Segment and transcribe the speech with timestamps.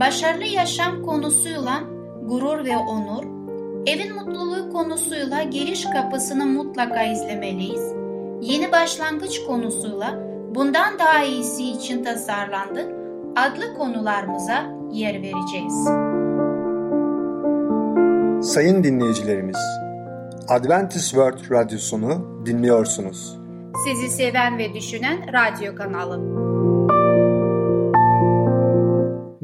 [0.00, 1.80] başarılı yaşam konusuyla
[2.22, 3.24] gurur ve onur,
[3.86, 7.92] evin mutluluğu konusuyla giriş kapısını mutlaka izlemeliyiz.
[8.40, 10.18] Yeni başlangıç konusuyla
[10.54, 12.92] bundan daha iyisi için tasarlandık
[13.36, 15.88] adlı konularımıza yer vereceğiz.
[18.52, 19.58] Sayın dinleyicilerimiz,
[20.48, 23.38] Adventist World Radyosunu dinliyorsunuz.
[23.84, 26.63] Sizi seven ve düşünen radyo kanalı.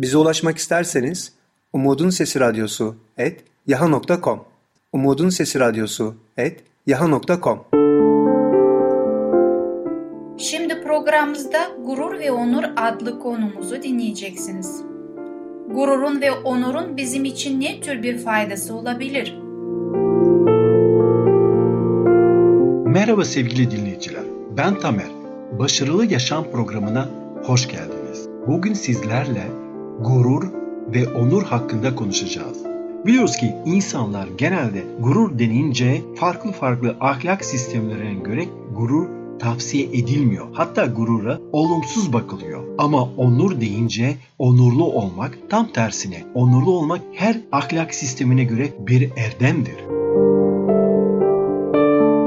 [0.00, 1.32] Bize ulaşmak isterseniz
[1.72, 4.40] Umutun Sesi Radyosu et yaha.com
[4.92, 7.64] Umutun Sesi Radyosu et yaha.com
[10.38, 14.82] Şimdi programımızda Gurur ve Onur adlı konumuzu dinleyeceksiniz.
[15.70, 19.38] Gururun ve onurun bizim için ne tür bir faydası olabilir?
[22.86, 24.24] Merhaba sevgili dinleyiciler.
[24.56, 25.08] Ben Tamer.
[25.58, 27.08] Başarılı Yaşam programına
[27.42, 28.28] hoş geldiniz.
[28.46, 29.69] Bugün sizlerle
[30.00, 30.42] gurur
[30.94, 32.58] ve onur hakkında konuşacağız.
[33.06, 38.44] Biliyoruz ki insanlar genelde gurur denince farklı farklı ahlak sistemlerine göre
[38.76, 40.46] gurur tavsiye edilmiyor.
[40.52, 42.64] Hatta gurura olumsuz bakılıyor.
[42.78, 49.76] Ama onur deyince onurlu olmak tam tersine onurlu olmak her ahlak sistemine göre bir erdemdir.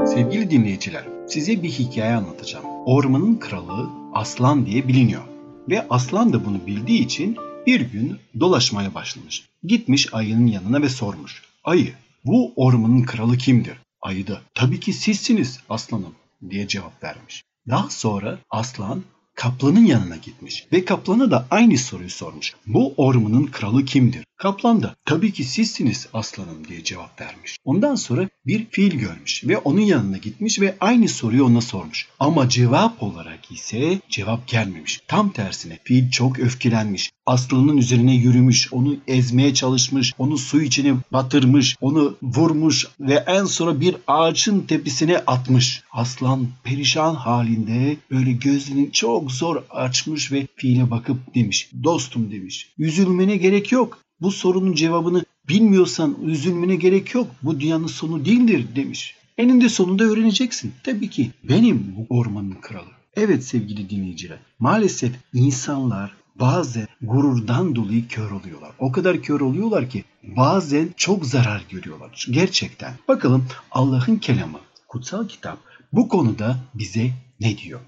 [0.06, 2.64] Sevgili dinleyiciler, size bir hikaye anlatacağım.
[2.86, 5.22] Ormanın kralı Aslan diye biliniyor.
[5.70, 9.44] Ve Aslan da bunu bildiği için bir gün dolaşmaya başlamış.
[9.64, 11.42] Gitmiş ayının yanına ve sormuş.
[11.64, 11.92] Ayı,
[12.24, 13.76] bu ormanın kralı kimdir?
[14.02, 16.14] Ayı da, tabii ki sizsiniz aslanım
[16.50, 17.42] diye cevap vermiş.
[17.68, 19.02] Daha sonra aslan
[19.34, 22.54] kaplanın yanına gitmiş ve kaplana da aynı soruyu sormuş.
[22.66, 24.24] Bu ormanın kralı kimdir?
[24.36, 27.56] Kaplan da tabii ki sizsiniz aslanım diye cevap vermiş.
[27.64, 32.08] Ondan sonra bir fil görmüş ve onun yanına gitmiş ve aynı soruyu ona sormuş.
[32.20, 35.00] Ama cevap olarak ise cevap gelmemiş.
[35.08, 37.10] Tam tersine fil çok öfkelenmiş.
[37.26, 43.80] Aslanın üzerine yürümüş, onu ezmeye çalışmış, onu su içine batırmış, onu vurmuş ve en sonra
[43.80, 45.82] bir ağacın tepesine atmış.
[45.92, 51.70] Aslan perişan halinde böyle gözünü çok zor açmış ve fiile bakıp demiş.
[51.84, 52.68] Dostum demiş.
[52.78, 54.03] Üzülmene gerek yok.
[54.20, 57.26] Bu sorunun cevabını bilmiyorsan üzülmene gerek yok.
[57.42, 59.16] Bu dünyanın sonu değildir demiş.
[59.38, 60.72] Eninde sonunda öğreneceksin.
[60.84, 62.90] Tabii ki benim bu ormanın kralı.
[63.16, 64.38] Evet sevgili dinleyiciler.
[64.58, 68.70] Maalesef insanlar bazen gururdan dolayı kör oluyorlar.
[68.78, 72.26] O kadar kör oluyorlar ki bazen çok zarar görüyorlar.
[72.30, 72.94] Gerçekten.
[73.08, 74.58] Bakalım Allah'ın kelamı,
[74.88, 75.58] kutsal kitap
[75.92, 77.10] bu konuda bize
[77.40, 77.80] ne diyor?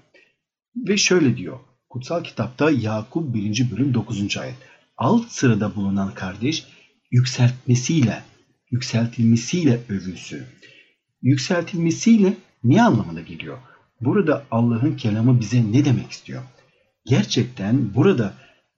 [0.75, 1.59] Ve şöyle diyor.
[1.89, 3.71] Kutsal kitapta Yakup 1.
[3.71, 4.37] bölüm 9.
[4.37, 4.55] ayet.
[4.97, 6.65] Alt sırada bulunan kardeş
[7.11, 8.23] yükseltmesiyle,
[8.71, 10.43] yükseltilmesiyle övülsün.
[11.21, 13.57] Yükseltilmesiyle ne anlamına geliyor?
[14.01, 16.43] Burada Allah'ın kelamı bize ne demek istiyor?
[17.05, 18.33] Gerçekten burada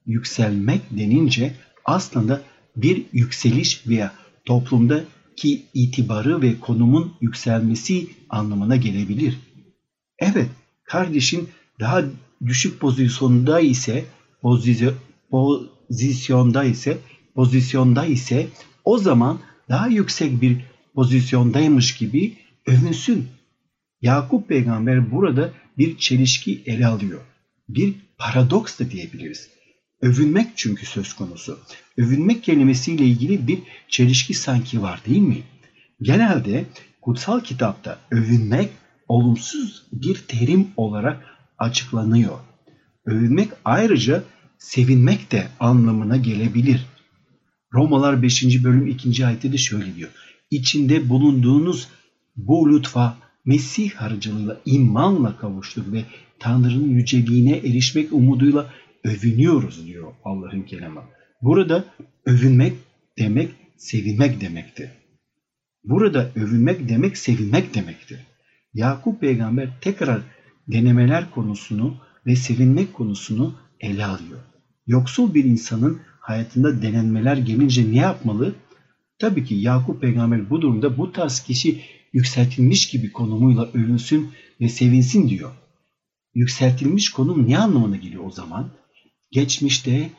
[0.06, 1.54] yükselmek denince
[1.84, 2.42] aslında
[2.76, 4.12] bir yükseliş veya
[4.44, 9.38] toplumdaki itibarı ve konumun yükselmesi anlamına gelebilir.
[10.18, 10.48] Evet,
[10.84, 11.48] kardeşin
[11.80, 12.02] daha
[12.46, 14.04] düşük pozisyonda ise
[15.90, 16.98] pozisyonda ise
[17.34, 18.48] pozisyonda ise
[18.84, 20.56] o zaman daha yüksek bir
[20.94, 22.34] pozisyondaymış gibi
[22.66, 23.28] övünsün.
[24.02, 27.20] Yakup peygamber burada bir çelişki ele alıyor.
[27.68, 29.48] Bir paradoks da diyebiliriz.
[30.02, 31.58] Övünmek çünkü söz konusu.
[31.96, 33.58] Övünmek kelimesiyle ilgili bir
[33.88, 35.42] çelişki sanki var değil mi?
[36.02, 36.64] Genelde
[37.02, 38.68] kutsal kitapta övünmek
[39.08, 41.24] olumsuz bir terim olarak
[41.58, 42.38] açıklanıyor.
[43.06, 44.24] Övünmek ayrıca
[44.60, 46.86] sevinmek de anlamına gelebilir.
[47.74, 48.64] Romalar 5.
[48.64, 49.26] bölüm 2.
[49.26, 50.10] ayette de şöyle diyor.
[50.50, 51.88] İçinde bulunduğunuz
[52.36, 56.04] bu lütfa Mesih aracılığıyla imanla kavuştuk ve
[56.38, 58.72] Tanrı'nın yüceliğine erişmek umuduyla
[59.04, 61.02] övünüyoruz diyor Allah'ın kelamı.
[61.42, 61.84] Burada
[62.26, 62.72] övünmek
[63.18, 64.90] demek sevinmek demektir.
[65.84, 68.20] Burada övünmek demek sevinmek demektir.
[68.74, 70.22] Yakup peygamber tekrar
[70.68, 71.96] denemeler konusunu
[72.26, 74.40] ve sevinmek konusunu ele alıyor.
[74.86, 78.54] Yoksul bir insanın hayatında denenmeler gelince ne yapmalı?
[79.18, 81.80] Tabii ki Yakup peygamber bu durumda bu tarz kişi
[82.12, 84.30] yükseltilmiş gibi konumuyla övünsün
[84.60, 85.50] ve sevinsin diyor.
[86.34, 88.70] Yükseltilmiş konum ne anlamına geliyor o zaman?
[89.30, 90.10] Geçmişte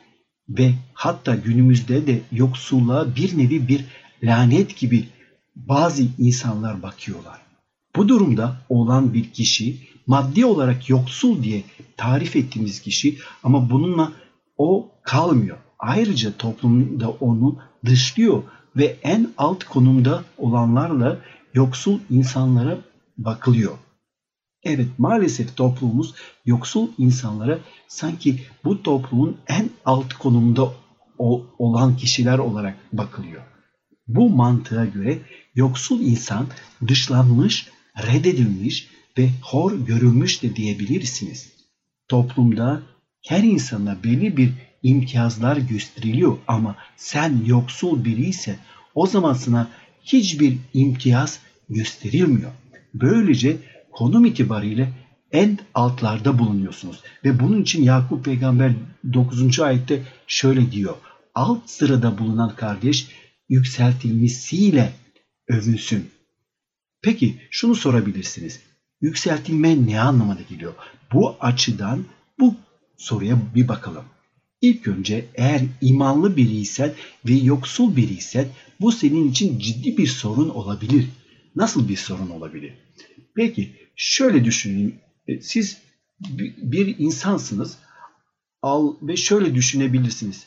[0.48, 3.84] ve hatta günümüzde de yoksulluğa bir nevi bir
[4.22, 5.08] lanet gibi
[5.56, 7.40] bazı insanlar bakıyorlar.
[7.96, 9.76] Bu durumda olan bir kişi
[10.06, 11.62] maddi olarak yoksul diye
[11.96, 14.12] tarif ettiğimiz kişi ama bununla
[14.56, 15.58] o kalmıyor.
[15.78, 18.42] Ayrıca toplumda onu dışlıyor
[18.76, 21.18] ve en alt konumda olanlarla
[21.54, 22.78] yoksul insanlara
[23.18, 23.78] bakılıyor.
[24.62, 26.14] Evet maalesef toplumumuz
[26.46, 27.58] yoksul insanlara
[27.88, 30.72] sanki bu toplumun en alt konumda
[31.58, 33.42] olan kişiler olarak bakılıyor.
[34.06, 35.18] Bu mantığa göre
[35.54, 36.46] yoksul insan
[36.88, 38.88] dışlanmış, reddedilmiş
[39.18, 41.52] ve hor görülmüş de diyebilirsiniz.
[42.08, 42.82] Toplumda
[43.22, 44.52] her insana belli bir
[44.82, 48.58] imtiyazlar gösteriliyor ama sen yoksul biriyse
[48.94, 49.70] o zaman sana
[50.04, 52.50] hiçbir imtiyaz gösterilmiyor.
[52.94, 53.56] Böylece
[53.92, 54.92] konum itibariyle
[55.32, 57.00] en altlarda bulunuyorsunuz.
[57.24, 58.72] Ve bunun için Yakup peygamber
[59.12, 59.60] 9.
[59.60, 60.94] ayette şöyle diyor.
[61.34, 63.08] Alt sırada bulunan kardeş
[63.48, 64.92] yükseltilmesiyle
[65.48, 66.10] övünsün.
[67.02, 68.60] Peki şunu sorabilirsiniz.
[69.00, 70.74] Yükseltilme ne anlamına geliyor?
[71.12, 72.04] Bu açıdan
[72.38, 72.54] bu
[73.02, 74.04] soruya bir bakalım.
[74.60, 76.92] İlk önce eğer imanlı biriysen
[77.24, 78.48] ve yoksul biriysen
[78.80, 81.08] bu senin için ciddi bir sorun olabilir.
[81.56, 82.74] Nasıl bir sorun olabilir?
[83.34, 84.94] Peki şöyle düşünün.
[85.28, 85.78] E, siz
[86.62, 87.78] bir insansınız
[88.62, 90.46] al ve şöyle düşünebilirsiniz.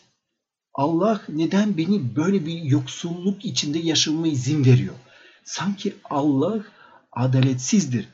[0.74, 4.96] Allah neden beni böyle bir yoksulluk içinde yaşamama izin veriyor?
[5.44, 6.66] Sanki Allah
[7.12, 8.08] adaletsizdir.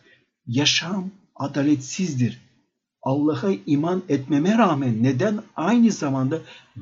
[0.47, 2.50] Yaşam adaletsizdir.
[3.03, 6.39] Allah'a iman etmeme rağmen neden aynı zamanda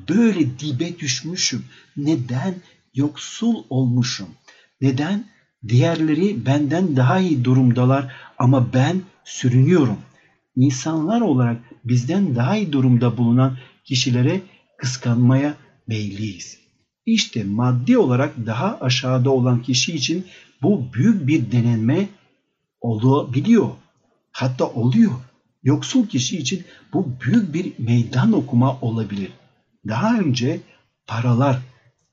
[0.08, 1.64] böyle dibe düşmüşüm?
[1.96, 2.54] Neden
[2.94, 4.28] yoksul olmuşum?
[4.80, 5.24] Neden
[5.68, 9.98] diğerleri benden daha iyi durumdalar ama ben sürünüyorum?
[10.56, 14.40] İnsanlar olarak bizden daha iyi durumda bulunan kişilere
[14.78, 15.54] kıskanmaya
[15.86, 16.58] meyilliyiz.
[17.06, 20.26] İşte maddi olarak daha aşağıda olan kişi için
[20.62, 22.08] bu büyük bir denenme
[22.80, 23.68] olabiliyor.
[24.32, 25.12] Hatta oluyor.
[25.62, 29.30] Yoksul kişi için bu büyük bir meydan okuma olabilir.
[29.88, 30.60] Daha önce
[31.06, 31.58] paralar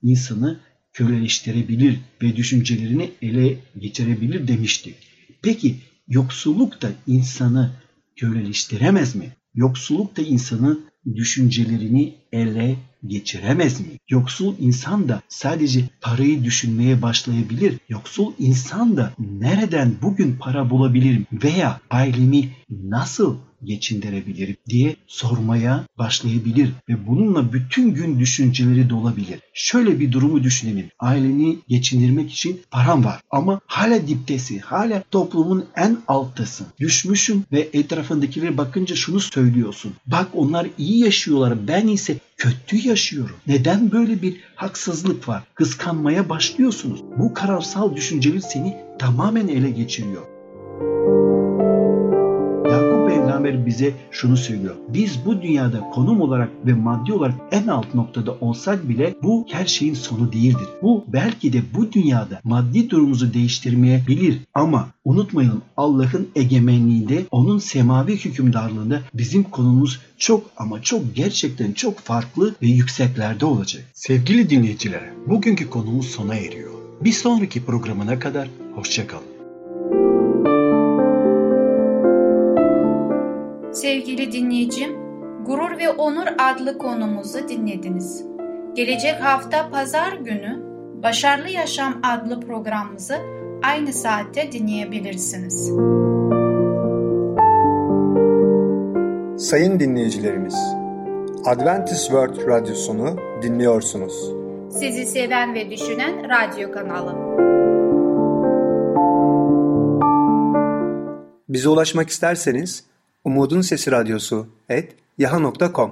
[0.03, 0.59] insanı
[0.93, 4.95] köleleştirebilir ve düşüncelerini ele geçirebilir demiştik.
[5.41, 5.75] Peki
[6.07, 7.71] yoksulluk da insanı
[8.15, 9.35] köleleştiremez mi?
[9.55, 10.79] Yoksulluk da insanı
[11.15, 12.75] düşüncelerini ele
[13.07, 13.87] geçiremez mi?
[14.09, 17.77] Yoksul insan da sadece parayı düşünmeye başlayabilir.
[17.89, 27.07] Yoksul insan da nereden bugün para bulabilirim veya ailemi nasıl geçindirebilirim diye sormaya başlayabilir ve
[27.07, 29.39] bununla bütün gün düşünceleri dolabilir.
[29.53, 30.89] Şöyle bir durumu düşünelim.
[30.99, 36.67] Aileni geçindirmek için param var ama hala diptesi, hala toplumun en alttasın.
[36.79, 39.93] Düşmüşsün ve etrafındakilere bakınca şunu söylüyorsun.
[40.07, 43.35] Bak onlar iyi yaşıyorlar ben ise kötü yaşıyorum.
[43.47, 45.43] Neden böyle bir haksızlık var?
[45.55, 47.03] Kıskanmaya başlıyorsunuz.
[47.17, 50.36] Bu kararsal düşünceler seni tamamen ele geçiriyor
[53.67, 54.75] bize şunu söylüyor.
[54.89, 59.65] Biz bu dünyada konum olarak ve maddi olarak en alt noktada olsak bile bu her
[59.65, 60.67] şeyin sonu değildir.
[60.81, 69.01] Bu belki de bu dünyada maddi durumumuzu değiştirmeyebilir ama unutmayalım Allah'ın egemenliğinde, onun semavi hükümdarlığında
[69.13, 73.83] bizim konumuz çok ama çok gerçekten çok farklı ve yükseklerde olacak.
[73.93, 76.71] Sevgili dinleyiciler, bugünkü konumuz sona eriyor.
[77.01, 79.36] Bir sonraki programına kadar hoşçakalın.
[83.81, 84.95] Sevgili dinleyicim,
[85.45, 88.25] Gurur ve Onur adlı konumuzu dinlediniz.
[88.75, 90.63] Gelecek hafta pazar günü
[91.03, 93.15] Başarılı Yaşam adlı programımızı
[93.63, 95.71] aynı saatte dinleyebilirsiniz.
[99.49, 100.55] Sayın dinleyicilerimiz,
[101.45, 104.33] Adventist World Radyosunu dinliyorsunuz.
[104.71, 107.15] Sizi seven ve düşünen radyo kanalı.
[111.49, 112.86] Bize ulaşmak isterseniz
[113.27, 115.91] Umutun Sesi Radyosu et yaha.com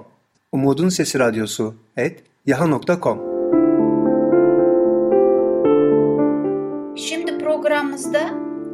[0.52, 3.20] Umutun Sesi Radyosu et yaha.com
[6.98, 8.20] Şimdi programımızda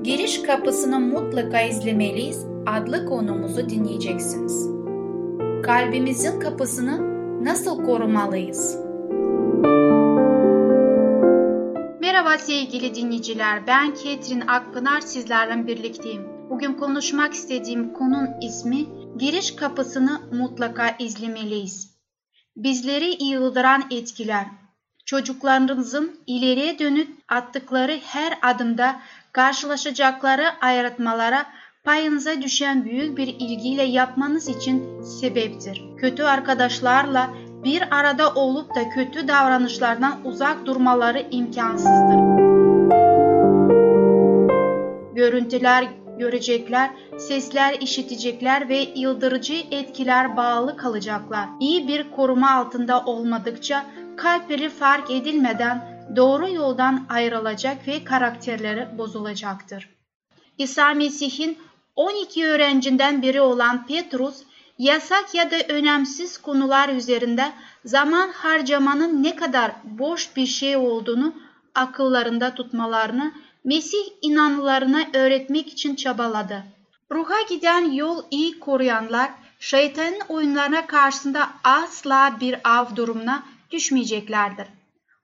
[0.03, 4.69] Giriş Kapısını Mutlaka izlemeliyiz adlı konumuzu dinleyeceksiniz.
[5.63, 7.01] Kalbimizin kapısını
[7.45, 8.77] nasıl korumalıyız?
[12.01, 16.30] Merhaba sevgili dinleyiciler, ben Ketrin Akpınar sizlerle birlikteyim.
[16.51, 18.85] Bugün konuşmak istediğim konun ismi
[19.17, 21.91] giriş kapısını mutlaka izlemeliyiz.
[22.57, 24.45] Bizleri yıldıran etkiler.
[25.05, 28.99] Çocuklarınızın ileriye dönük attıkları her adımda
[29.31, 31.45] karşılaşacakları ayrıtmalara
[31.83, 35.81] payınıza düşen büyük bir ilgiyle yapmanız için sebeptir.
[35.97, 37.29] Kötü arkadaşlarla
[37.63, 42.31] bir arada olup da kötü davranışlardan uzak durmaları imkansızdır.
[45.15, 51.49] Görüntüler görecekler, sesler işitecekler ve yıldırıcı etkiler bağlı kalacaklar.
[51.59, 53.85] İyi bir koruma altında olmadıkça
[54.17, 59.89] kalpleri fark edilmeden doğru yoldan ayrılacak ve karakterleri bozulacaktır.
[60.57, 61.57] İsa Mesih'in
[61.95, 64.43] 12 öğrencinden biri olan Petrus,
[64.77, 67.51] yasak ya da önemsiz konular üzerinde
[67.85, 71.33] zaman harcamanın ne kadar boş bir şey olduğunu
[71.75, 73.31] akıllarında tutmalarını
[73.63, 76.63] Mesih inanlılarına öğretmek için çabaladı.
[77.11, 84.67] Ruha giden yol iyi koruyanlar şeytanın oyunlarına karşısında asla bir av durumuna düşmeyeceklerdir.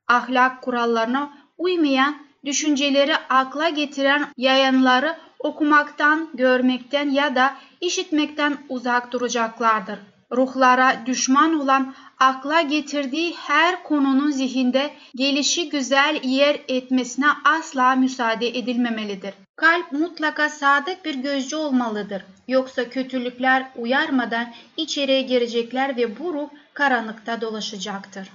[0.07, 9.99] Ahlak kurallarına uymayan, düşünceleri akla getiren yayanları okumaktan, görmekten ya da işitmekten uzak duracaklardır.
[10.31, 19.33] Ruhlara düşman olan akla getirdiği her konunun zihinde gelişi güzel yer etmesine asla müsaade edilmemelidir.
[19.55, 22.25] Kalp mutlaka sadık bir gözcü olmalıdır.
[22.47, 28.29] Yoksa kötülükler uyarmadan içeriye girecekler ve bu ruh karanlıkta dolaşacaktır.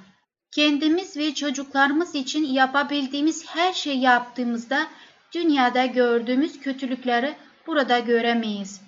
[0.54, 4.86] Kendimiz ve çocuklarımız için yapabildiğimiz her şeyi yaptığımızda
[5.34, 7.34] dünyada gördüğümüz kötülükleri
[7.66, 8.80] burada göremeyiz.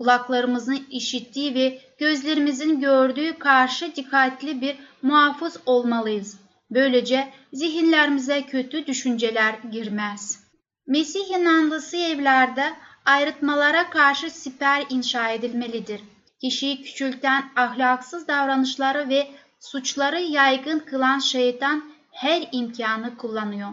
[0.00, 6.38] Kulaklarımızın işittiği ve gözlerimizin gördüğü karşı dikkatli bir muhafız olmalıyız.
[6.70, 10.44] Böylece zihinlerimize kötü düşünceler girmez.
[10.86, 12.72] Mesih inanlısı evlerde
[13.04, 16.00] ayrıtmalara karşı siper inşa edilmelidir.
[16.40, 19.28] Kişiyi küçülten ahlaksız davranışları ve
[19.58, 23.70] suçları yaygın kılan şeytan her imkanı kullanıyor.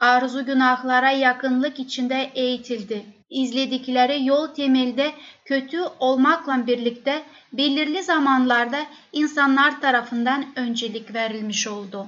[0.00, 3.04] Arzu günahlara yakınlık içinde eğitildi.
[3.30, 5.12] İzledikleri yol temelde
[5.44, 12.06] kötü olmakla birlikte belirli zamanlarda insanlar tarafından öncelik verilmiş oldu.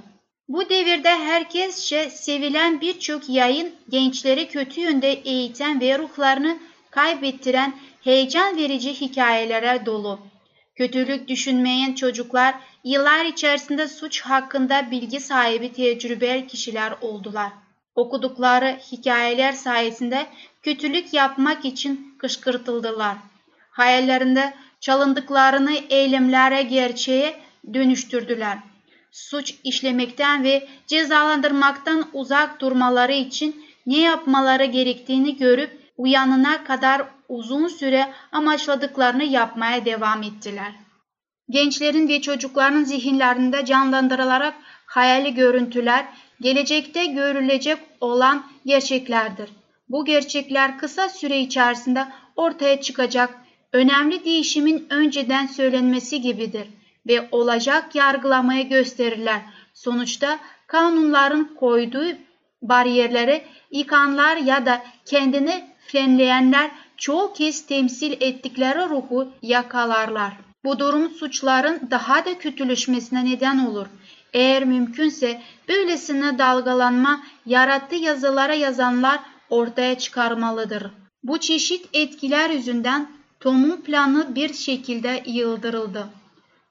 [0.49, 6.59] Bu devirde herkesçe sevilen birçok yayın gençleri kötü yönde eğiten ve ruhlarını
[6.91, 10.19] kaybettiren heyecan verici hikayelere dolu.
[10.77, 17.62] Kötülük düşünmeyen çocuklar yıllar içerisinde suç hakkında bilgi sahibi tecrübeli kişiler oldular.
[17.95, 20.27] Okudukları hikayeler sayesinde
[20.63, 23.17] kötülük yapmak için kışkırtıldılar.
[23.71, 27.41] Hayallerinde çalındıklarını eylemlere gerçeğe
[27.75, 28.59] dönüştürdüler.
[29.11, 38.13] Suç işlemekten ve cezalandırmaktan uzak durmaları için ne yapmaları gerektiğini görüp uyanına kadar uzun süre
[38.33, 40.73] amaçladıklarını yapmaya devam ettiler.
[41.51, 44.55] Gençlerin ve çocukların zihinlerinde canlandırılarak
[44.93, 46.07] hayali görüntüler,
[46.41, 49.51] gelecekte görülecek olan gerçeklerdir.
[49.89, 52.07] Bu gerçekler kısa süre içerisinde
[52.37, 53.35] ortaya çıkacak
[53.73, 56.67] önemli değişimin önceden söylenmesi gibidir
[57.07, 59.41] ve olacak yargılamayı gösterirler.
[59.75, 62.07] Sonuçta kanunların koyduğu
[62.63, 70.33] bariyerleri yıkanlar ya da kendini frenleyenler çoğu kez temsil ettikleri ruhu yakalarlar.
[70.65, 73.87] Bu durum suçların daha da kötüleşmesine neden olur.
[74.33, 79.21] Eğer mümkünse böylesine dalgalanma yarattığı yazılara yazanlar
[79.51, 80.87] ortaya çıkarmalıdır.
[81.23, 83.11] Bu çeşit etkiler yüzünden
[83.41, 86.09] Tom'un planı bir şekilde yıldırıldı.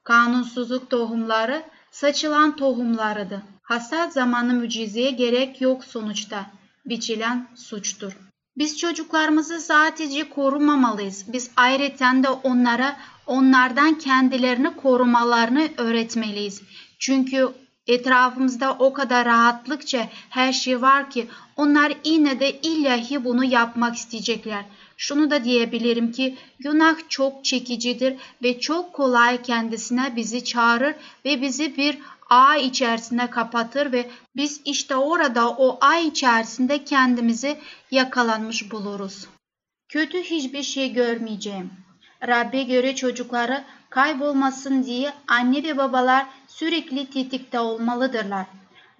[0.04, 3.42] Kanunsuzluk tohumları saçılan tohumlarıdı.
[3.62, 6.46] Hasat zamanı mucizeye gerek yok sonuçta.
[6.86, 8.12] Biçilen suçtur.
[8.56, 11.32] Biz çocuklarımızı sadece korumamalıyız.
[11.32, 16.62] Biz ayrıca de onlara onlardan kendilerini korumalarını öğretmeliyiz.
[17.02, 17.48] Çünkü
[17.86, 24.64] etrafımızda o kadar rahatlıkça her şey var ki onlar yine de illahi bunu yapmak isteyecekler.
[24.96, 30.94] Şunu da diyebilirim ki günah çok çekicidir ve çok kolay kendisine bizi çağırır
[31.24, 31.98] ve bizi bir
[32.30, 37.58] ağ içerisine kapatır ve biz işte orada o ay içerisinde kendimizi
[37.90, 39.26] yakalanmış buluruz.
[39.88, 41.70] Kötü hiçbir şey görmeyeceğim.
[42.26, 48.46] Rabbe göre çocukları kaybolmasın diye anne ve babalar sürekli tetikte olmalıdırlar.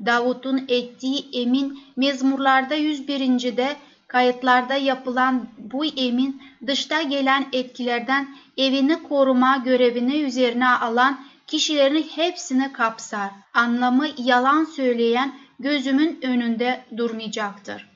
[0.07, 3.77] Davut'un ettiği emin mezmurlarda 101.
[4.09, 13.31] kayıtlarda yapılan bu emin dışta gelen etkilerden evini koruma görevini üzerine alan kişilerin hepsini kapsar.
[13.55, 17.92] Anlamı yalan söyleyen gözümün önünde durmayacaktır.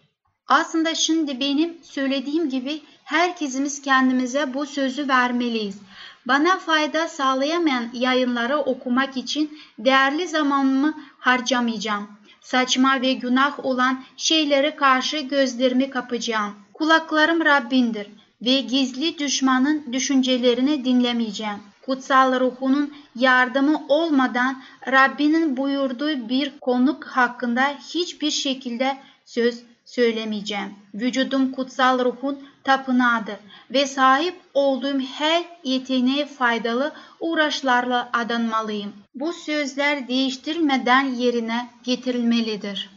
[0.49, 5.79] Aslında şimdi benim söylediğim gibi herkesimiz kendimize bu sözü vermeliyiz.
[6.26, 12.09] Bana fayda sağlayamayan yayınları okumak için değerli zamanımı harcamayacağım.
[12.41, 16.55] Saçma ve günah olan şeylere karşı gözlerimi kapacağım.
[16.75, 18.07] Kulaklarım Rabbindir
[18.43, 21.59] ve gizli düşmanın düşüncelerini dinlemeyeceğim.
[21.87, 27.62] kutsal ruhunun yardımı olmadan Rabbinin buyurduğu bir konuk hakkında
[27.95, 30.75] hiçbir şekilde söz söylemeyeceğim.
[30.95, 33.37] Vücudum kutsal ruhun tapınağıdır
[33.71, 38.93] ve sahip olduğum her yeteneğe faydalı uğraşlarla adanmalıyım.
[39.14, 42.90] Bu sözler değiştirmeden yerine getirilmelidir.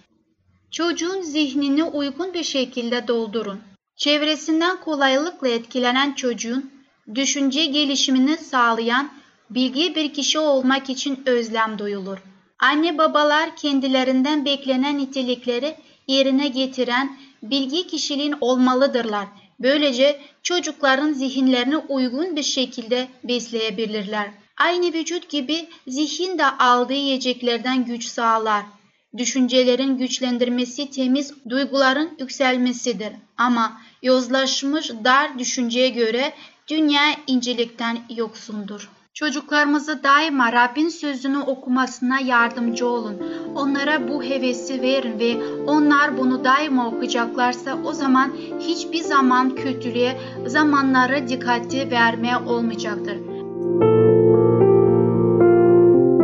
[0.72, 3.60] Çocuğun zihnini uygun bir şekilde doldurun.
[3.96, 6.72] Çevresinden kolaylıkla etkilenen çocuğun
[7.15, 9.10] düşünce gelişimini sağlayan
[9.50, 12.17] bilgi bir kişi olmak için özlem duyulur.
[12.60, 15.75] Anne babalar kendilerinden beklenen nitelikleri
[16.10, 19.28] yerine getiren bilgi kişiliğin olmalıdırlar.
[19.60, 24.30] Böylece çocukların zihinlerini uygun bir şekilde besleyebilirler.
[24.58, 28.66] Aynı vücut gibi zihin de aldığı yiyeceklerden güç sağlar.
[29.18, 33.13] Düşüncelerin güçlendirmesi temiz duyguların yükselmesidir.
[33.38, 36.34] Ama yozlaşmış dar düşünceye göre
[36.68, 38.89] dünya incelikten yoksundur.
[39.20, 43.18] Çocuklarımıza daima Rabbin sözünü okumasına yardımcı olun.
[43.56, 51.28] Onlara bu hevesi verin ve onlar bunu daima okuyacaklarsa o zaman hiçbir zaman kötülüğe, zamanlara
[51.28, 53.18] dikkati vermeye olmayacaktır.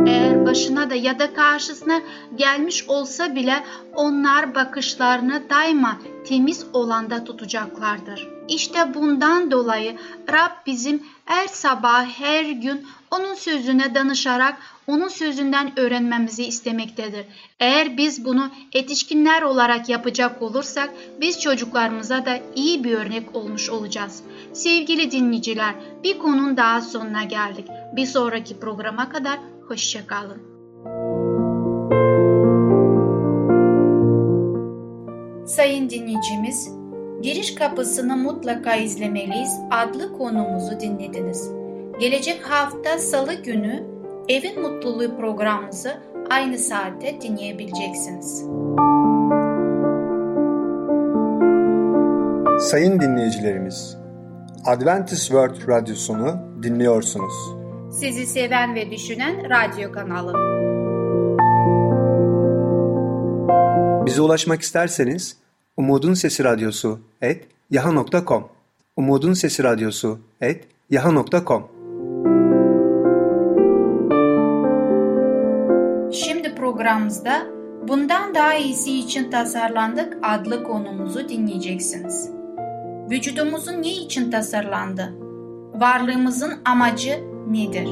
[0.07, 2.01] Eğer başına da ya da karşısına
[2.35, 3.63] gelmiş olsa bile
[3.95, 5.97] onlar bakışlarını daima
[6.27, 8.34] temiz olanda tutacaklardır.
[8.49, 9.97] İşte bundan dolayı
[10.31, 17.25] Rab bizim her sabah her gün onun sözüne danışarak onun sözünden öğrenmemizi istemektedir.
[17.59, 20.89] Eğer biz bunu yetişkinler olarak yapacak olursak
[21.21, 24.23] biz çocuklarımıza da iyi bir örnek olmuş olacağız.
[24.53, 27.67] Sevgili dinleyiciler bir konun daha sonuna geldik.
[27.95, 30.55] Bir sonraki programa kadar hoşçakalın.
[35.47, 36.84] Sayın dinleyicimiz,
[37.25, 41.49] Giriş Kapısını Mutlaka izlemeliyiz adlı konumuzu dinlediniz.
[41.99, 43.83] Gelecek hafta salı günü
[44.29, 45.97] Evin Mutluluğu programımızı
[46.29, 48.45] aynı saatte dinleyebileceksiniz.
[52.69, 53.97] Sayın dinleyicilerimiz,
[54.65, 57.33] Adventist World Radyosunu dinliyorsunuz.
[57.91, 60.33] Sizi seven ve düşünen radyo kanalı.
[64.05, 65.44] Bize ulaşmak isterseniz
[65.77, 68.47] Umutun Sesi Radyosu et yaha.com
[68.95, 71.67] Umutun Sesi Radyosu et yaha.com
[76.11, 77.45] Şimdi programımızda
[77.87, 82.31] Bundan Daha iyisi için tasarlandık adlı konumuzu dinleyeceksiniz.
[83.11, 85.13] Vücudumuzun ne için tasarlandı?
[85.73, 87.89] Varlığımızın amacı nedir?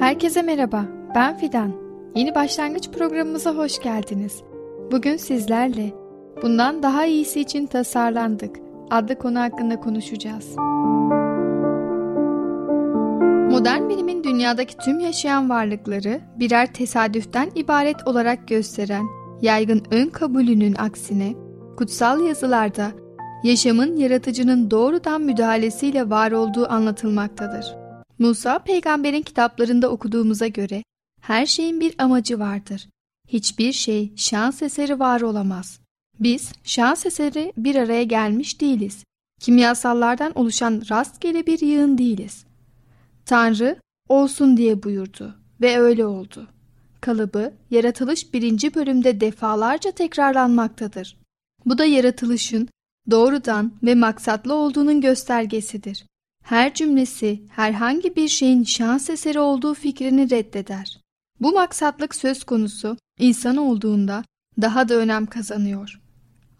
[0.00, 1.85] Herkese merhaba, ben Fidan.
[2.16, 4.42] Yeni başlangıç programımıza hoş geldiniz.
[4.92, 5.92] Bugün sizlerle
[6.42, 8.56] Bundan Daha iyisi için tasarlandık
[8.90, 10.56] adlı konu hakkında konuşacağız.
[13.50, 19.04] Modern bilimin dünyadaki tüm yaşayan varlıkları birer tesadüften ibaret olarak gösteren
[19.42, 21.34] yaygın ön kabulünün aksine
[21.76, 22.90] kutsal yazılarda
[23.44, 27.76] yaşamın yaratıcının doğrudan müdahalesiyle var olduğu anlatılmaktadır.
[28.18, 30.82] Musa peygamberin kitaplarında okuduğumuza göre
[31.26, 32.88] her şeyin bir amacı vardır.
[33.28, 35.80] Hiçbir şey şans eseri var olamaz.
[36.20, 39.04] Biz şans eseri bir araya gelmiş değiliz.
[39.40, 42.44] Kimyasallardan oluşan rastgele bir yığın değiliz.
[43.24, 43.76] Tanrı
[44.08, 46.48] olsun diye buyurdu ve öyle oldu.
[47.00, 51.16] Kalıbı yaratılış birinci bölümde defalarca tekrarlanmaktadır.
[51.64, 52.68] Bu da yaratılışın
[53.10, 56.06] doğrudan ve maksatlı olduğunun göstergesidir.
[56.44, 61.05] Her cümlesi herhangi bir şeyin şans eseri olduğu fikrini reddeder.
[61.40, 64.24] Bu maksatlık söz konusu insan olduğunda
[64.60, 66.00] daha da önem kazanıyor.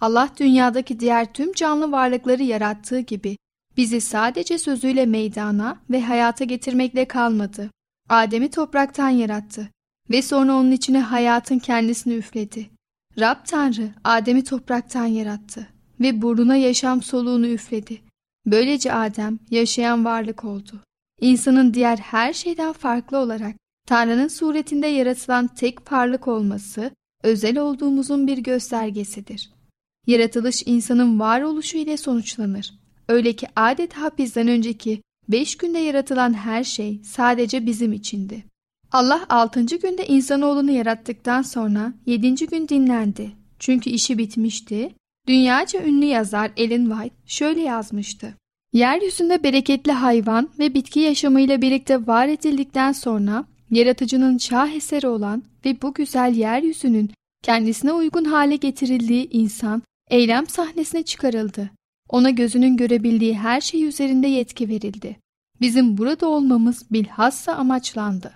[0.01, 3.37] Allah dünyadaki diğer tüm canlı varlıkları yarattığı gibi
[3.77, 7.71] bizi sadece sözüyle meydana ve hayata getirmekle kalmadı.
[8.09, 9.71] Adem'i topraktan yarattı
[10.11, 12.71] ve sonra onun içine hayatın kendisini üfledi.
[13.19, 15.69] Rab Tanrı Adem'i topraktan yarattı
[16.01, 18.01] ve burnuna yaşam soluğunu üfledi.
[18.47, 20.81] Böylece Adem yaşayan varlık oldu.
[21.21, 26.91] İnsanın diğer her şeyden farklı olarak Tanrı'nın suretinde yaratılan tek varlık olması
[27.23, 29.51] özel olduğumuzun bir göstergesidir.
[30.07, 32.75] Yaratılış insanın varoluşu ile sonuçlanır.
[33.09, 38.45] Öyle ki adeta bizden önceki beş günde yaratılan her şey sadece bizim içindi.
[38.93, 43.33] Allah altıncı günde insanoğlunu yarattıktan sonra yedinci gün dinlendi.
[43.59, 44.95] Çünkü işi bitmişti.
[45.29, 48.35] Dünyaca ünlü yazar Ellen White şöyle yazmıştı.
[48.73, 55.83] Yeryüzünde bereketli hayvan ve bitki yaşamıyla birlikte var edildikten sonra yaratıcının şah eseri olan ve
[55.83, 57.11] bu güzel yeryüzünün
[57.43, 61.71] kendisine uygun hale getirildiği insan eylem sahnesine çıkarıldı.
[62.09, 65.17] Ona gözünün görebildiği her şey üzerinde yetki verildi.
[65.61, 68.33] Bizim burada olmamız bilhassa amaçlandı.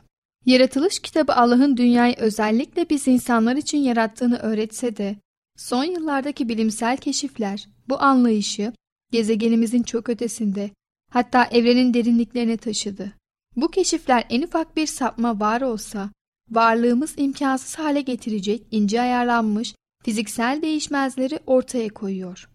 [0.47, 5.17] Yaratılış kitabı Allah'ın dünyayı özellikle biz insanlar için yarattığını öğretse de
[5.57, 8.73] son yıllardaki bilimsel keşifler bu anlayışı
[9.13, 10.71] gezegenimizin çok ötesinde
[11.11, 13.13] hatta evrenin derinliklerine taşıdı.
[13.57, 16.11] Bu keşifler en ufak bir sapma var olsa
[16.51, 22.49] varlığımız imkansız hale getirecek ince ayarlanmış fiziksel değişmezleri ortaya koyuyor.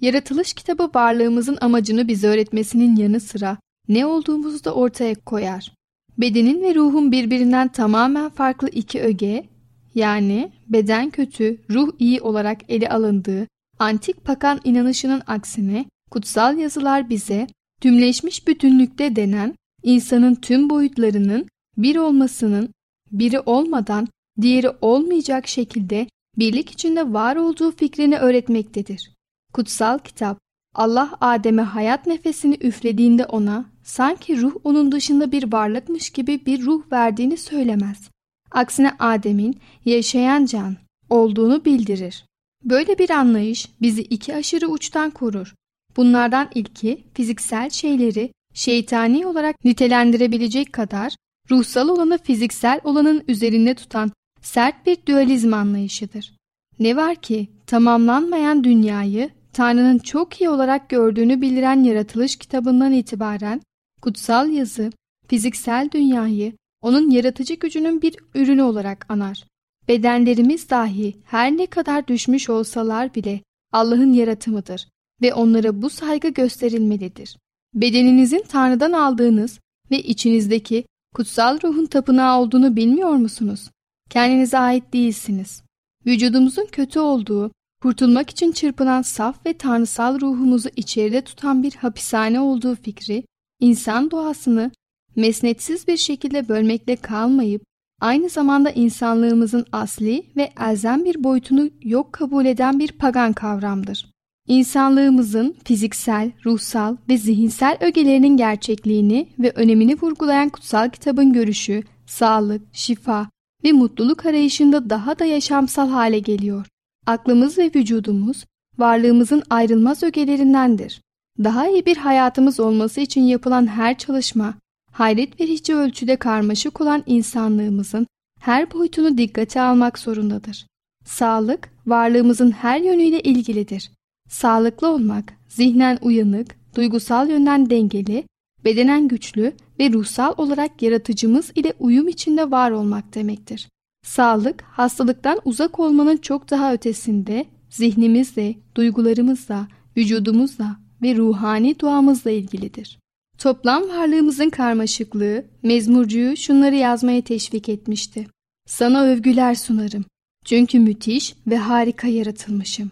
[0.00, 5.72] Yaratılış kitabı varlığımızın amacını bize öğretmesinin yanı sıra ne olduğumuzu da ortaya koyar.
[6.18, 9.48] Bedenin ve ruhun birbirinden tamamen farklı iki öge,
[9.94, 17.46] yani beden kötü, ruh iyi olarak ele alındığı antik pakan inanışının aksine kutsal yazılar bize
[17.80, 22.68] tümleşmiş bütünlükte denen insanın tüm boyutlarının bir olmasının
[23.12, 24.08] biri olmadan
[24.40, 26.06] diğeri olmayacak şekilde
[26.38, 29.12] birlik içinde var olduğu fikrini öğretmektedir.
[29.52, 30.38] Kutsal kitap
[30.74, 36.92] Allah Adem'e hayat nefesini üflediğinde ona sanki ruh onun dışında bir varlıkmış gibi bir ruh
[36.92, 38.10] verdiğini söylemez.
[38.50, 40.76] Aksine Adem'in yaşayan can
[41.10, 42.24] olduğunu bildirir.
[42.64, 45.54] Böyle bir anlayış bizi iki aşırı uçtan korur.
[45.96, 51.16] Bunlardan ilki fiziksel şeyleri şeytani olarak nitelendirebilecek kadar
[51.50, 56.32] ruhsal olanı fiziksel olanın üzerinde tutan sert bir dualizm anlayışıdır.
[56.78, 63.60] Ne var ki tamamlanmayan dünyayı Tanrı'nın çok iyi olarak gördüğünü bildiren yaratılış kitabından itibaren
[64.02, 64.92] kutsal yazı
[65.28, 69.44] fiziksel dünyayı onun yaratıcı gücünün bir ürünü olarak anar.
[69.88, 73.40] Bedenlerimiz dahi her ne kadar düşmüş olsalar bile
[73.72, 74.88] Allah'ın yaratımıdır
[75.22, 77.36] ve onlara bu saygı gösterilmelidir.
[77.74, 83.70] Bedeninizin Tanrı'dan aldığınız ve içinizdeki kutsal ruhun tapınağı olduğunu bilmiyor musunuz?
[84.10, 85.62] Kendinize ait değilsiniz.
[86.06, 87.50] Vücudumuzun kötü olduğu,
[87.82, 93.24] kurtulmak için çırpınan saf ve tanrısal ruhumuzu içeride tutan bir hapishane olduğu fikri,
[93.60, 94.70] insan doğasını
[95.16, 97.62] mesnetsiz bir şekilde bölmekle kalmayıp,
[98.00, 104.11] aynı zamanda insanlığımızın asli ve elzem bir boyutunu yok kabul eden bir pagan kavramdır.
[104.48, 113.30] İnsanlığımızın fiziksel, ruhsal ve zihinsel ögelerinin gerçekliğini ve önemini vurgulayan kutsal kitabın görüşü, sağlık, şifa
[113.64, 116.66] ve mutluluk arayışında daha da yaşamsal hale geliyor.
[117.06, 118.44] Aklımız ve vücudumuz
[118.78, 121.00] varlığımızın ayrılmaz ögelerindendir.
[121.44, 124.54] Daha iyi bir hayatımız olması için yapılan her çalışma,
[124.92, 128.06] hayret verici ölçüde karmaşık olan insanlığımızın
[128.40, 130.66] her boyutunu dikkate almak zorundadır.
[131.04, 133.90] Sağlık, varlığımızın her yönüyle ilgilidir.
[134.32, 138.24] Sağlıklı olmak, zihnen uyanık, duygusal yönden dengeli,
[138.64, 143.68] bedenen güçlü ve ruhsal olarak yaratıcımız ile uyum içinde var olmak demektir.
[144.06, 152.98] Sağlık, hastalıktan uzak olmanın çok daha ötesinde zihnimizle, duygularımızla, vücudumuzla ve ruhani duamızla ilgilidir.
[153.38, 158.26] Toplam varlığımızın karmaşıklığı, mezmurcuyu şunları yazmaya teşvik etmişti.
[158.66, 160.04] Sana övgüler sunarım.
[160.44, 162.90] Çünkü müthiş ve harika yaratılmışım.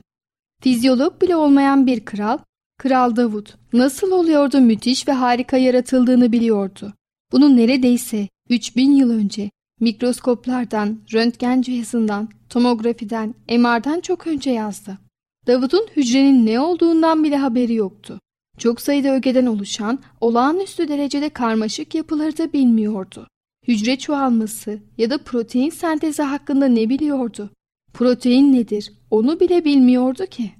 [0.61, 2.39] Fizyolog bile olmayan bir kral,
[2.79, 6.93] Kral Davut nasıl oluyordu müthiş ve harika yaratıldığını biliyordu.
[7.33, 14.99] Bunu neredeyse 3000 yıl önce mikroskoplardan, röntgen cihazından, tomografiden, MR'dan çok önce yazdı.
[15.47, 18.21] Davut'un hücrenin ne olduğundan bile haberi yoktu.
[18.59, 23.29] Çok sayıda ögeden oluşan olağanüstü derecede karmaşık yapıları da bilmiyordu.
[23.69, 27.51] Hücre çoğalması ya da protein sentezi hakkında ne biliyordu?
[27.95, 28.93] Protein nedir?
[29.11, 30.51] Onu bile bilmiyordu ki.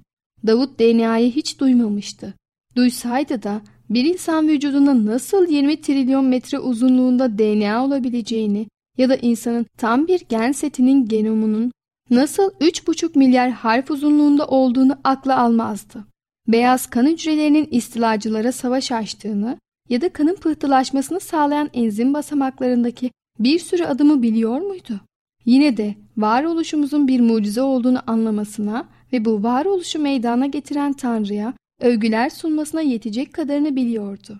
[0.47, 2.33] Davut DNA'yı hiç duymamıştı.
[2.75, 8.67] Duysaydı da bir insan vücudunda nasıl 20 trilyon metre uzunluğunda DNA olabileceğini
[8.97, 11.71] ya da insanın tam bir gen setinin genomunun
[12.09, 16.05] nasıl 3,5 milyar harf uzunluğunda olduğunu akla almazdı.
[16.47, 19.57] Beyaz kan hücrelerinin istilacılara savaş açtığını
[19.89, 25.01] ya da kanın pıhtılaşmasını sağlayan enzim basamaklarındaki bir sürü adımı biliyor muydu?
[25.45, 32.81] Yine de varoluşumuzun bir mucize olduğunu anlamasına ve bu varoluşu meydana getiren Tanrı'ya övgüler sunmasına
[32.81, 34.39] yetecek kadarını biliyordu.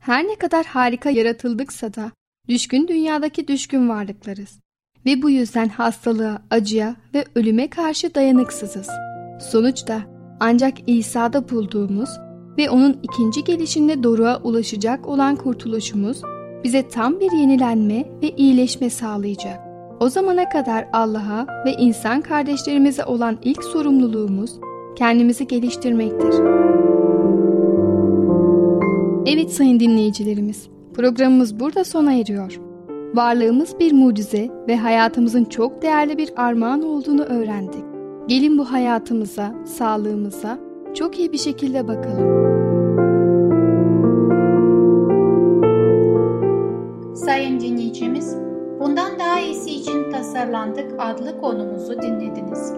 [0.00, 2.12] Her ne kadar harika yaratıldıksa da
[2.48, 4.58] düşkün dünyadaki düşkün varlıklarız
[5.06, 8.88] ve bu yüzden hastalığa, acıya ve ölüme karşı dayanıksızız.
[9.50, 10.02] Sonuçta
[10.40, 12.10] ancak İsa'da bulduğumuz
[12.58, 16.22] ve onun ikinci gelişinde doruğa ulaşacak olan kurtuluşumuz
[16.64, 19.71] bize tam bir yenilenme ve iyileşme sağlayacak.
[20.02, 24.50] O zamana kadar Allah'a ve insan kardeşlerimize olan ilk sorumluluğumuz
[24.96, 26.34] kendimizi geliştirmektir.
[29.26, 32.60] Evet sayın dinleyicilerimiz, programımız burada sona eriyor.
[33.14, 37.84] Varlığımız bir mucize ve hayatımızın çok değerli bir armağan olduğunu öğrendik.
[38.26, 40.58] Gelin bu hayatımıza, sağlığımıza
[40.94, 42.42] çok iyi bir şekilde bakalım.
[47.14, 48.51] Sayın dinleyicimiz,
[48.82, 52.72] bundan daha iyisi için tasarlandık adlı konumuzu dinlediniz.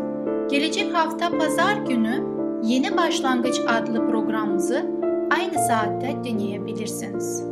[0.51, 2.25] Gelecek hafta pazar günü
[2.63, 4.87] Yeni Başlangıç adlı programımızı
[5.31, 7.45] aynı saatte dinleyebilirsiniz.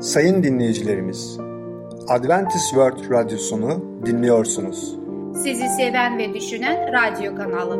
[0.00, 1.38] Sayın dinleyicilerimiz,
[2.08, 4.98] Adventist World Radyosunu dinliyorsunuz.
[5.34, 7.78] Sizi seven ve düşünen radyo kanalı.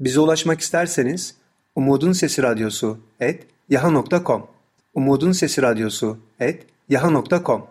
[0.00, 1.45] Bize ulaşmak isterseniz
[1.76, 4.46] Umutun Sesi Radyosu et yaha.com
[4.94, 7.66] Umutun Sesi Radyosu et yaha.com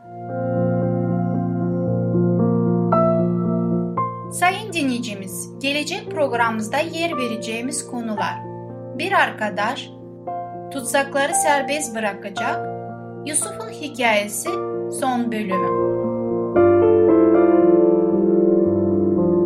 [4.32, 8.36] Sayın dinleyicimiz, gelecek programımızda yer vereceğimiz konular.
[9.00, 9.89] Bir arkadaş
[10.72, 12.68] tutsakları serbest bırakacak,
[13.26, 14.50] Yusuf'un hikayesi
[15.00, 15.86] son bölümü.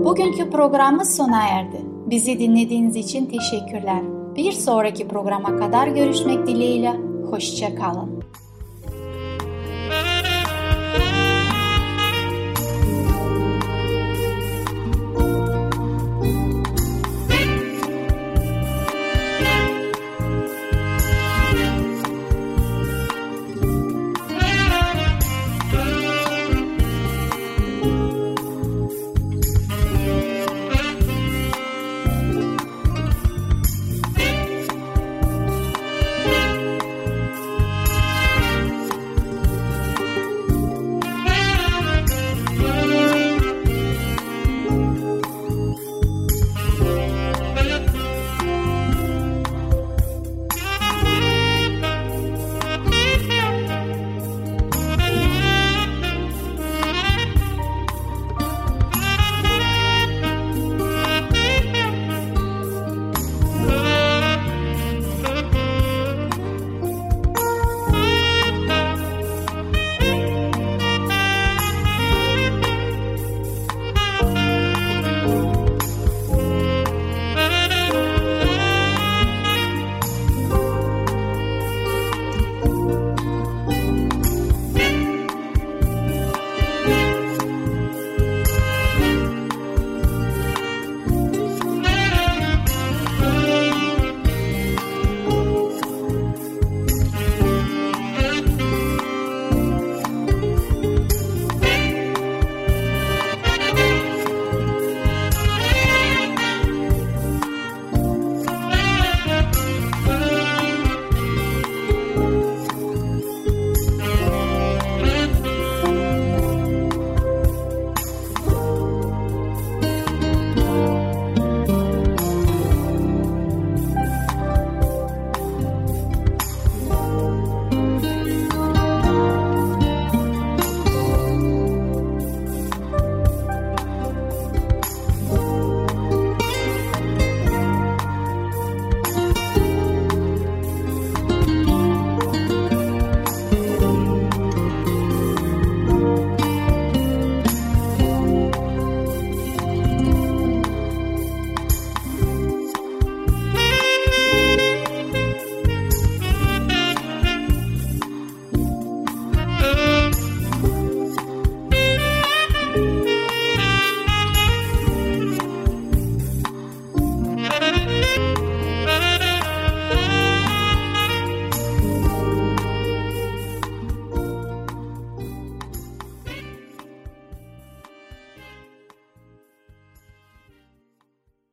[0.03, 1.81] Bugünkü programımız sona erdi.
[2.05, 4.18] Bizi dinlediğiniz için teşekkürler.
[4.35, 6.93] Bir sonraki programa kadar görüşmek dileğiyle,
[7.29, 8.23] hoşça kalın.